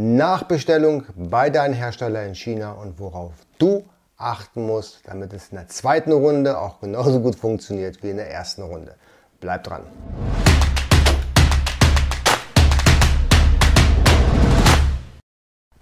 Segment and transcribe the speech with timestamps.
[0.00, 3.84] Nachbestellung bei deinem Hersteller in China und worauf du
[4.16, 8.30] achten musst, damit es in der zweiten Runde auch genauso gut funktioniert wie in der
[8.30, 8.94] ersten Runde.
[9.40, 9.82] Bleib dran.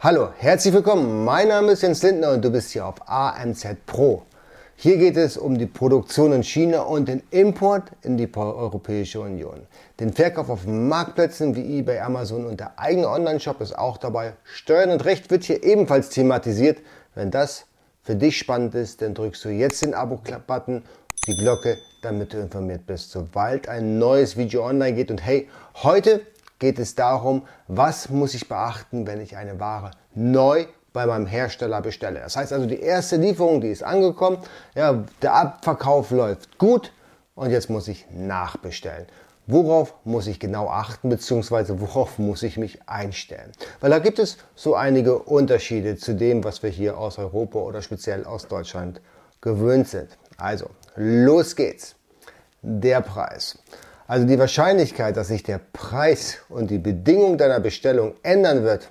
[0.00, 1.24] Hallo, herzlich willkommen.
[1.24, 4.26] Mein Name ist Jens Lindner und du bist hier auf AMZ Pro.
[4.80, 9.66] Hier geht es um die Produktion in China und den Import in die Europäische Union.
[9.98, 14.34] Den Verkauf auf Marktplätzen wie eBay, Amazon und der eigene Online-Shop ist auch dabei.
[14.44, 16.78] Steuern und Recht wird hier ebenfalls thematisiert.
[17.16, 17.66] Wenn das
[18.04, 20.84] für dich spannend ist, dann drückst du jetzt den Abo-Button,
[21.26, 25.10] die Glocke, damit du informiert bist, sobald ein neues Video online geht.
[25.10, 25.48] Und hey,
[25.82, 26.20] heute
[26.60, 30.66] geht es darum, was muss ich beachten, wenn ich eine Ware neu
[30.98, 32.18] bei meinem Hersteller bestelle.
[32.18, 34.38] Das heißt also, die erste Lieferung, die ist angekommen,
[34.74, 36.92] ja, der Abverkauf läuft gut
[37.36, 39.06] und jetzt muss ich nachbestellen.
[39.46, 43.52] Worauf muss ich genau achten, beziehungsweise worauf muss ich mich einstellen?
[43.80, 47.80] Weil da gibt es so einige Unterschiede zu dem, was wir hier aus Europa oder
[47.80, 49.00] speziell aus Deutschland
[49.40, 50.18] gewöhnt sind.
[50.36, 51.94] Also, los geht's.
[52.60, 53.56] Der Preis.
[54.08, 58.90] Also die Wahrscheinlichkeit, dass sich der Preis und die Bedingung deiner Bestellung ändern wird,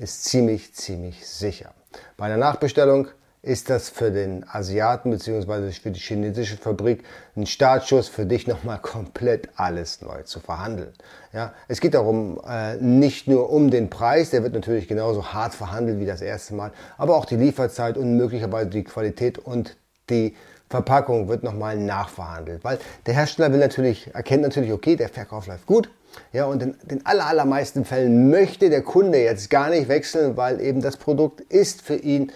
[0.00, 1.74] ist ziemlich, ziemlich sicher.
[2.16, 3.08] Bei einer Nachbestellung
[3.42, 5.72] ist das für den Asiaten bzw.
[5.72, 7.04] für die chinesische Fabrik
[7.36, 10.92] ein Startschuss für dich nochmal komplett alles neu zu verhandeln.
[11.34, 15.54] Ja, es geht darum, äh, nicht nur um den Preis, der wird natürlich genauso hart
[15.54, 19.76] verhandelt wie das erste Mal, aber auch die Lieferzeit und möglicherweise die Qualität und
[20.08, 20.34] die
[20.70, 25.66] Verpackung wird nochmal nachverhandelt, weil der Hersteller will natürlich, erkennt natürlich, okay, der Verkauf läuft
[25.66, 25.90] gut,
[26.32, 30.80] ja, und in den allermeisten Fällen möchte der Kunde jetzt gar nicht wechseln, weil eben
[30.80, 32.32] das Produkt ist für ihn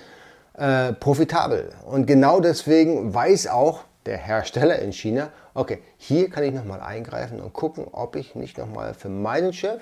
[0.56, 1.70] äh, profitabel.
[1.86, 7.40] Und genau deswegen weiß auch der Hersteller in China, okay, hier kann ich nochmal eingreifen
[7.40, 9.80] und gucken, ob ich nicht nochmal für meinen Chef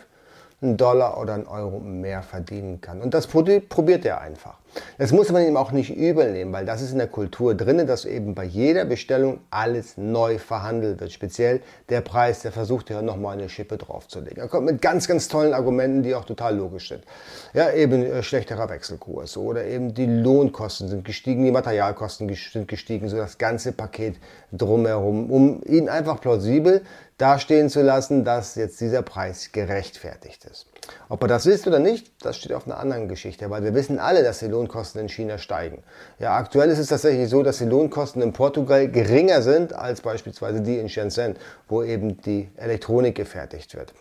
[0.61, 3.03] einen Dollar oder einen Euro mehr verdienen kann.
[3.03, 4.59] Und das probiert er einfach.
[4.99, 7.87] Das muss man ihm auch nicht übel nehmen, weil das ist in der Kultur drin,
[7.87, 11.13] dass eben bei jeder Bestellung alles neu verhandelt wird.
[11.13, 14.39] Speziell der Preis, der versucht ja nochmal eine Schippe draufzulegen.
[14.39, 17.05] Er kommt mit ganz, ganz tollen Argumenten, die auch total logisch sind.
[17.53, 23.09] Ja, eben äh, schlechterer Wechselkurs oder eben die Lohnkosten sind gestiegen, die Materialkosten sind gestiegen,
[23.09, 24.17] so das ganze Paket
[24.53, 26.83] drumherum, um ihn einfach plausibel
[27.19, 30.67] dastehen zu lassen, dass jetzt dieser Preis gerechtfertigt ist.
[31.09, 34.01] Ob er das ist oder nicht, das steht auf einer anderen Geschichte, weil wir wissen
[34.01, 35.83] alle, dass die Lohnkosten in China steigen.
[36.19, 40.61] Ja, aktuell ist es tatsächlich so, dass die Lohnkosten in Portugal geringer sind als beispielsweise
[40.61, 41.37] die in Shenzhen,
[41.69, 43.93] wo eben die Elektronik gefertigt wird.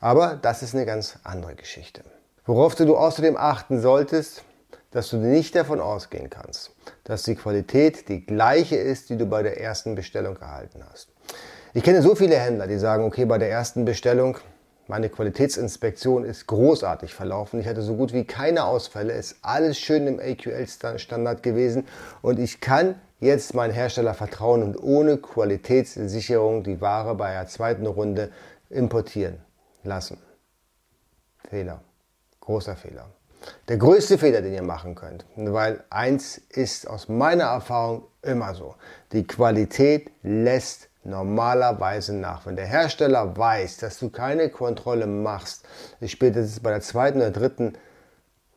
[0.00, 2.02] Aber das ist eine ganz andere Geschichte.
[2.46, 4.42] Worauf du außerdem achten solltest,
[4.90, 6.72] dass du nicht davon ausgehen kannst,
[7.04, 11.08] dass die Qualität die gleiche ist, die du bei der ersten Bestellung erhalten hast.
[11.74, 14.38] Ich kenne so viele Händler, die sagen, okay, bei der ersten Bestellung,
[14.88, 17.60] meine Qualitätsinspektion ist großartig verlaufen.
[17.60, 21.86] Ich hatte so gut wie keine Ausfälle, ist alles schön im AQL-Standard gewesen
[22.22, 27.86] und ich kann jetzt meinen Hersteller vertrauen und ohne Qualitätssicherung die Ware bei der zweiten
[27.86, 28.30] Runde
[28.70, 29.38] importieren
[29.82, 30.18] lassen.
[31.48, 31.82] Fehler.
[32.40, 33.10] Großer Fehler.
[33.68, 38.74] Der größte Fehler, den ihr machen könnt, weil eins ist aus meiner Erfahrung immer so.
[39.12, 42.46] Die Qualität lässt normalerweise nach.
[42.46, 45.64] Wenn der Hersteller weiß, dass du keine Kontrolle machst,
[46.00, 47.74] ist spätestens bei der zweiten oder dritten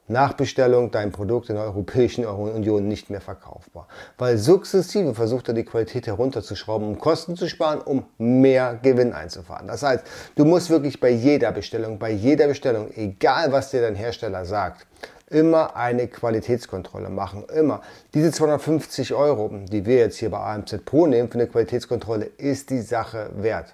[0.08, 3.88] Nachbestellung dein Produkt in der Europäischen Union nicht mehr verkaufbar.
[4.18, 9.68] Weil sukzessive versucht er die Qualität herunterzuschrauben, um Kosten zu sparen, um mehr Gewinn einzufahren.
[9.68, 10.04] Das heißt,
[10.36, 14.86] du musst wirklich bei jeder Bestellung, bei jeder Bestellung, egal was dir dein Hersteller sagt,
[15.32, 17.46] immer eine Qualitätskontrolle machen.
[17.54, 17.82] Immer.
[18.14, 22.70] Diese 250 Euro, die wir jetzt hier bei AMZ Pro nehmen für eine Qualitätskontrolle, ist
[22.70, 23.74] die Sache wert.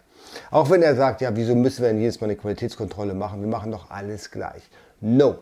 [0.51, 3.41] Auch wenn er sagt, ja, wieso müssen wir denn jedes Mal eine Qualitätskontrolle machen?
[3.41, 4.63] Wir machen doch alles gleich.
[5.01, 5.37] No.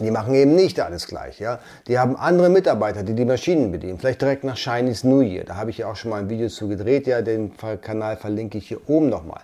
[0.00, 1.58] Die machen eben nicht alles gleich, ja.
[1.88, 3.98] Die haben andere Mitarbeiter, die die Maschinen bedienen.
[3.98, 5.44] Vielleicht direkt nach Chinese New Year.
[5.44, 7.22] Da habe ich ja auch schon mal ein Video zu gedreht, ja.
[7.22, 9.40] Den Kanal verlinke ich hier oben nochmal.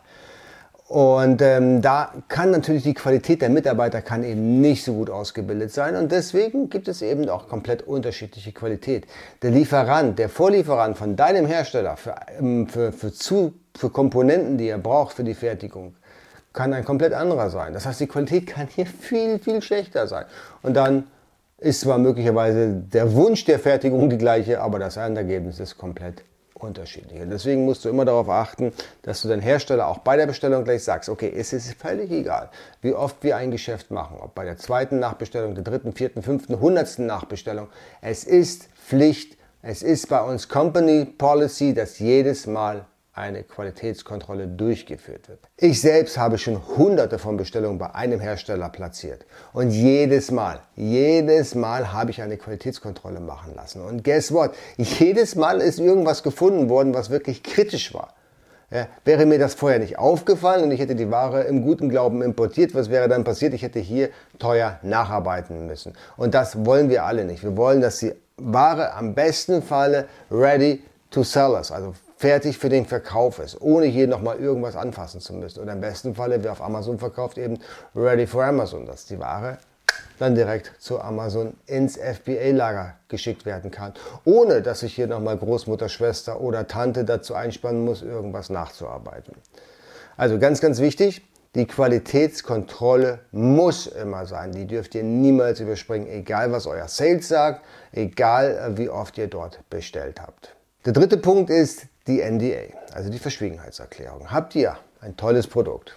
[0.92, 5.72] Und ähm, da kann natürlich die Qualität der Mitarbeiter kann eben nicht so gut ausgebildet
[5.72, 9.06] sein und deswegen gibt es eben auch komplett unterschiedliche Qualität.
[9.40, 14.68] Der Lieferant, der Vorlieferant von deinem Hersteller für, ähm, für, für, zu, für Komponenten, die
[14.68, 15.94] er braucht für die Fertigung,
[16.52, 17.72] kann ein komplett anderer sein.
[17.72, 20.26] Das heißt, die Qualität kann hier viel, viel schlechter sein.
[20.60, 21.04] Und dann
[21.56, 26.22] ist zwar möglicherweise der Wunsch der Fertigung die gleiche, aber das Endergebnis ist komplett
[26.62, 27.26] unterschiedliche.
[27.26, 28.72] Deswegen musst du immer darauf achten,
[29.02, 32.50] dass du den Hersteller auch bei der Bestellung gleich sagst, okay, es ist völlig egal,
[32.80, 36.60] wie oft wir ein Geschäft machen, ob bei der zweiten Nachbestellung, der dritten, vierten, fünften,
[36.60, 37.68] hundertsten Nachbestellung.
[38.00, 45.28] Es ist Pflicht, es ist bei uns Company Policy, dass jedes Mal eine Qualitätskontrolle durchgeführt
[45.28, 45.40] wird.
[45.58, 49.26] Ich selbst habe schon hunderte von Bestellungen bei einem Hersteller platziert.
[49.52, 53.82] Und jedes Mal, jedes Mal habe ich eine Qualitätskontrolle machen lassen.
[53.82, 54.52] Und guess what?
[54.78, 58.14] Jedes Mal ist irgendwas gefunden worden, was wirklich kritisch war.
[58.70, 62.22] Ja, wäre mir das vorher nicht aufgefallen und ich hätte die Ware im guten Glauben
[62.22, 63.52] importiert, was wäre dann passiert?
[63.52, 65.92] Ich hätte hier teuer nacharbeiten müssen.
[66.16, 67.42] Und das wollen wir alle nicht.
[67.42, 71.92] Wir wollen, dass die Ware am besten Falle ready to sell ist, also
[72.22, 75.60] fertig für den Verkauf ist, ohne hier nochmal irgendwas anfassen zu müssen.
[75.60, 77.58] Oder im besten Falle, wer auf Amazon verkauft, eben
[77.96, 79.58] ready for Amazon, dass die Ware
[80.20, 85.88] dann direkt zu Amazon ins FBA-Lager geschickt werden kann, ohne dass ich hier nochmal Großmutter,
[85.88, 89.34] Schwester oder Tante dazu einspannen muss, irgendwas nachzuarbeiten.
[90.16, 91.22] Also ganz, ganz wichtig,
[91.56, 94.52] die Qualitätskontrolle muss immer sein.
[94.52, 99.58] Die dürft ihr niemals überspringen, egal was euer Sales sagt, egal wie oft ihr dort
[99.70, 100.54] bestellt habt.
[100.84, 104.30] Der dritte Punkt ist die NDA, also die Verschwiegenheitserklärung.
[104.30, 105.96] Habt ihr ein tolles Produkt,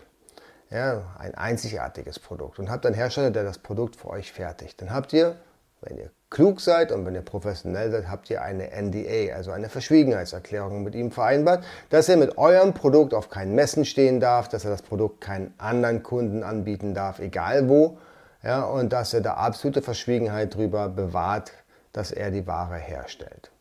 [0.69, 4.91] ja, ein einzigartiges Produkt und habt einen Hersteller, der das Produkt für euch fertigt, dann
[4.91, 5.35] habt ihr,
[5.81, 9.69] wenn ihr klug seid und wenn ihr professionell seid, habt ihr eine NDA, also eine
[9.69, 14.65] Verschwiegenheitserklärung mit ihm vereinbart, dass er mit eurem Produkt auf keinen Messen stehen darf, dass
[14.65, 17.97] er das Produkt keinen anderen Kunden anbieten darf, egal wo,
[18.43, 21.51] ja, und dass er da absolute Verschwiegenheit drüber bewahrt,
[21.91, 23.51] dass er die Ware herstellt.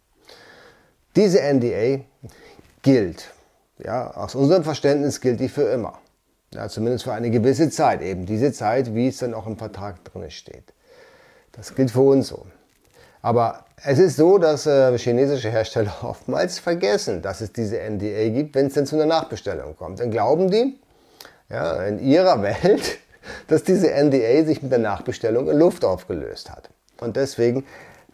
[1.17, 2.05] Diese NDA
[2.83, 3.31] gilt.
[3.79, 5.99] Ja, aus unserem Verständnis gilt die für immer.
[6.53, 8.03] Ja, zumindest für eine gewisse Zeit.
[8.03, 10.73] Eben diese Zeit, wie es dann auch im Vertrag drin steht.
[11.53, 12.47] Das gilt für uns so.
[13.23, 18.55] Aber es ist so, dass äh, chinesische Hersteller oftmals vergessen, dass es diese NDA gibt,
[18.55, 20.01] wenn es dann zu einer Nachbestellung kommt.
[20.01, 20.79] Dann glauben die,
[21.49, 22.99] ja, in ihrer Welt,
[23.49, 26.71] dass diese NDA sich mit der Nachbestellung in Luft aufgelöst hat.
[27.01, 27.65] Und deswegen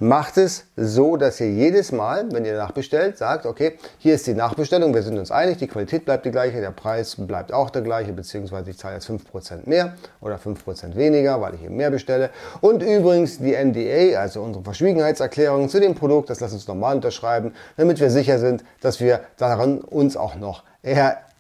[0.03, 4.33] Macht es so, dass ihr jedes Mal, wenn ihr nachbestellt, sagt, okay, hier ist die
[4.33, 7.83] Nachbestellung, wir sind uns einig, die Qualität bleibt die gleiche, der Preis bleibt auch der
[7.83, 12.31] gleiche, beziehungsweise ich zahle jetzt 5% mehr oder 5% weniger, weil ich eben mehr bestelle.
[12.63, 17.53] Und übrigens die NDA, also unsere Verschwiegenheitserklärung zu dem Produkt, das lasst uns nochmal unterschreiben,
[17.77, 20.65] damit wir sicher sind, dass wir daran uns auch noch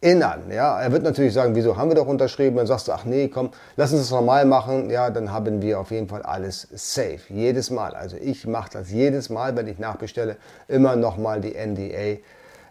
[0.00, 0.50] erinnern.
[0.50, 2.56] Ja, er wird natürlich sagen, wieso haben wir doch unterschrieben?
[2.56, 4.90] Dann sagst du, ach nee, komm, lass uns das normal machen.
[4.90, 7.20] Ja, dann haben wir auf jeden Fall alles safe.
[7.28, 7.94] Jedes Mal.
[7.94, 10.36] Also ich mache das jedes Mal, wenn ich nachbestelle,
[10.68, 12.20] immer nochmal die NDA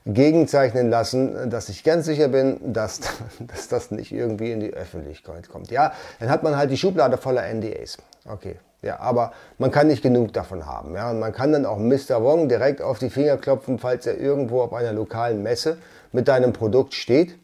[0.06, 3.02] gegenzeichnen lassen, dass ich ganz sicher bin, dass,
[3.40, 5.72] dass das nicht irgendwie in die Öffentlichkeit kommt.
[5.72, 7.98] Ja, dann hat man halt die Schublade voller NDAs.
[8.26, 10.96] Okay, ja, aber man kann nicht genug davon haben.
[10.96, 12.24] Ja, und man kann dann auch Mr.
[12.24, 15.78] Wong direkt auf die Finger klopfen, falls er irgendwo auf einer lokalen Messe
[16.12, 17.38] mit deinem Produkt steht.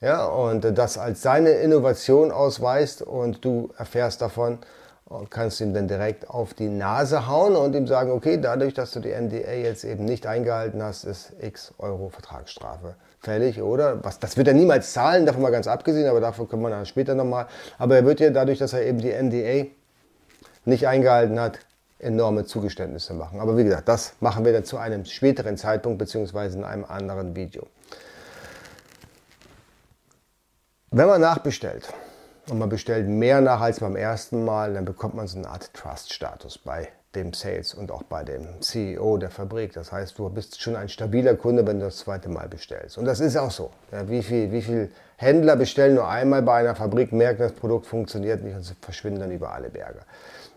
[0.00, 4.58] Ja, und das als seine Innovation ausweist und du erfährst davon
[5.04, 8.92] und kannst ihm dann direkt auf die Nase hauen und ihm sagen, okay, dadurch, dass
[8.92, 14.02] du die NDA jetzt eben nicht eingehalten hast, ist x Euro Vertragsstrafe fällig, oder?
[14.02, 16.86] Was, das wird er niemals zahlen, davon mal ganz abgesehen, aber davon können wir dann
[16.86, 17.46] später nochmal.
[17.78, 19.68] Aber er wird ja dadurch, dass er eben die NDA
[20.64, 21.58] nicht eingehalten hat,
[21.98, 23.40] enorme Zugeständnisse machen.
[23.40, 27.36] Aber wie gesagt, das machen wir dann zu einem späteren Zeitpunkt beziehungsweise in einem anderen
[27.36, 27.66] Video.
[30.90, 31.92] Wenn man nachbestellt
[32.48, 35.72] und man bestellt mehr nach als beim ersten Mal, dann bekommt man so eine Art
[35.72, 39.72] Trust-Status bei dem Sales und auch bei dem CEO der Fabrik.
[39.72, 42.98] Das heißt, du bist schon ein stabiler Kunde, wenn du das zweite Mal bestellst.
[42.98, 43.70] Und das ist auch so.
[43.90, 47.86] Ja, wie viele wie viel Händler bestellen nur einmal bei einer Fabrik, merken, das Produkt
[47.86, 50.00] funktioniert nicht und verschwinden dann über alle Berge.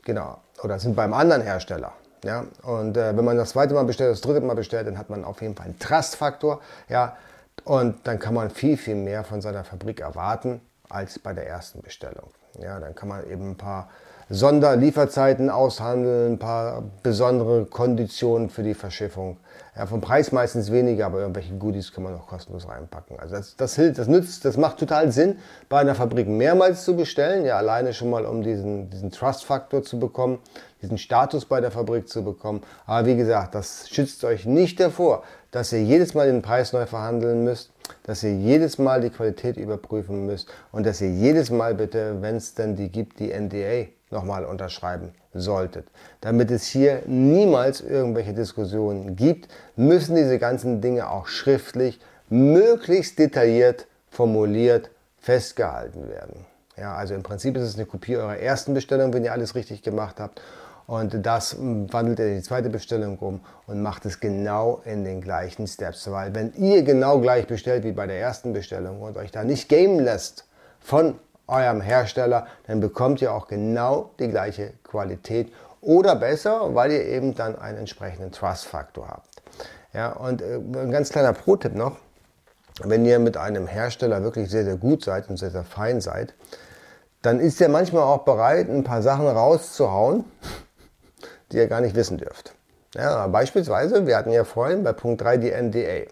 [0.03, 0.39] Genau.
[0.63, 1.94] Oder sind beim anderen Hersteller.
[2.23, 5.09] Ja, und äh, wenn man das zweite Mal bestellt, das dritte Mal bestellt, dann hat
[5.09, 6.61] man auf jeden Fall einen Trust-Faktor.
[6.87, 7.18] Ja,
[7.66, 11.81] und dann kann man viel, viel mehr von seiner Fabrik erwarten als bei der ersten
[11.81, 12.30] Bestellung.
[12.59, 13.89] Ja, dann kann man eben ein paar
[14.30, 19.37] Sonderlieferzeiten aushandeln, ein paar besondere Konditionen für die Verschiffung.
[19.75, 23.19] Ja, vom Preis meistens weniger, aber irgendwelche Goodies kann man auch kostenlos reinpacken.
[23.19, 25.37] Also das, das hilft, das nützt, das macht total Sinn,
[25.68, 27.44] bei einer Fabrik mehrmals zu bestellen.
[27.44, 30.39] Ja, alleine schon mal, um diesen, diesen Trust-Faktor zu bekommen,
[30.83, 32.61] diesen Status bei der Fabrik zu bekommen.
[32.85, 36.85] Aber wie gesagt, das schützt euch nicht davor, dass ihr jedes Mal den Preis neu
[36.85, 37.71] verhandeln müsst,
[38.03, 42.35] dass ihr jedes Mal die Qualität überprüfen müsst und dass ihr jedes Mal bitte, wenn
[42.35, 45.87] es denn die gibt, die NDA nochmal unterschreiben solltet.
[46.21, 53.87] Damit es hier niemals irgendwelche Diskussionen gibt, müssen diese ganzen Dinge auch schriftlich, möglichst detailliert
[54.09, 54.89] formuliert
[55.19, 56.45] festgehalten werden.
[56.77, 59.83] Ja, also im Prinzip ist es eine Kopie eurer ersten Bestellung, wenn ihr alles richtig
[59.83, 60.41] gemacht habt.
[60.85, 65.21] Und das wandelt ihr in die zweite Bestellung um und macht es genau in den
[65.21, 66.11] gleichen Steps.
[66.11, 69.69] Weil wenn ihr genau gleich bestellt wie bei der ersten Bestellung und euch da nicht
[69.69, 70.45] gamen lässt
[70.79, 71.15] von
[71.47, 77.35] eurem Hersteller, dann bekommt ihr auch genau die gleiche Qualität oder besser, weil ihr eben
[77.35, 79.30] dann einen entsprechenden Trust-Faktor habt.
[79.94, 81.97] Ja, und äh, ein ganz kleiner Pro-Tipp noch.
[82.83, 86.33] wenn ihr mit einem Hersteller wirklich sehr, sehr gut seid und sehr, sehr fein seid,
[87.21, 90.26] dann ist er manchmal auch bereit, ein paar Sachen rauszuhauen,
[91.52, 92.56] die ihr gar nicht wissen dürft.
[92.95, 96.12] Ja, beispielsweise, wir hatten ja vorhin bei Punkt 3 die NDA.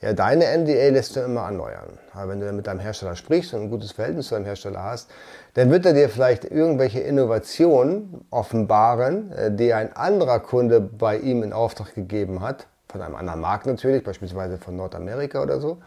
[0.00, 1.98] Ja, deine NDA lässt du immer erneuern.
[2.14, 5.10] Aber wenn du mit deinem Hersteller sprichst und ein gutes Verhältnis zu deinem Hersteller hast,
[5.54, 11.42] dann wird er dir vielleicht irgendwelche Innovationen offenbaren, äh, die ein anderer Kunde bei ihm
[11.42, 15.78] in Auftrag gegeben hat, von einem anderen Markt natürlich, beispielsweise von Nordamerika oder so.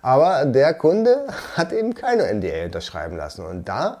[0.00, 1.26] Aber der Kunde
[1.56, 3.44] hat eben keine NDA unterschreiben lassen.
[3.44, 4.00] Und da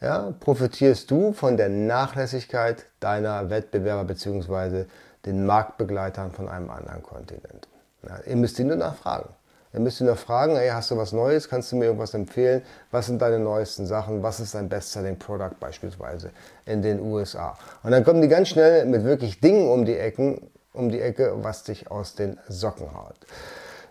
[0.00, 4.84] ja, profitierst du von der Nachlässigkeit deiner Wettbewerber bzw.
[5.26, 7.68] den Marktbegleitern von einem anderen Kontinent.
[8.08, 9.28] Ja, ihr müsst ihn nur nachfragen.
[9.74, 11.48] Ihr müsst ihn nur fragen, ey, hast du was Neues?
[11.48, 12.62] Kannst du mir irgendwas empfehlen?
[12.90, 14.22] Was sind deine neuesten Sachen?
[14.22, 16.30] Was ist dein Best-Selling-Product beispielsweise
[16.66, 17.56] in den USA?
[17.82, 21.32] Und dann kommen die ganz schnell mit wirklich Dingen um die Ecken, um die Ecke,
[21.36, 23.16] was dich aus den Socken haut.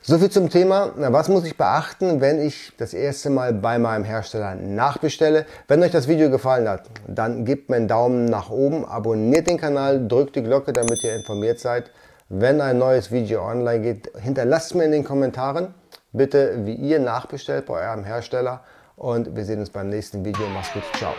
[0.03, 0.93] So viel zum Thema.
[0.97, 5.45] Na, was muss ich beachten, wenn ich das erste Mal bei meinem Hersteller nachbestelle?
[5.67, 9.57] Wenn euch das Video gefallen hat, dann gebt mir einen Daumen nach oben, abonniert den
[9.57, 11.91] Kanal, drückt die Glocke, damit ihr informiert seid,
[12.31, 14.11] wenn ein neues Video online geht.
[14.17, 15.73] Hinterlasst mir in den Kommentaren
[16.13, 18.61] bitte, wie ihr nachbestellt bei eurem Hersteller
[18.95, 20.47] und wir sehen uns beim nächsten Video.
[20.47, 20.83] Macht's gut.
[20.97, 21.13] Ciao.